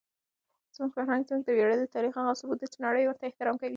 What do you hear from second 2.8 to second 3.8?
نړۍ ورته احترام کوي.